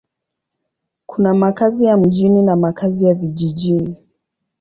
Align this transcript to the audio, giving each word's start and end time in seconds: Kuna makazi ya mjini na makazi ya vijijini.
Kuna 1.05 1.33
makazi 1.33 1.85
ya 1.85 1.97
mjini 1.97 2.41
na 2.41 2.55
makazi 2.55 3.05
ya 3.05 3.13
vijijini. 3.13 3.95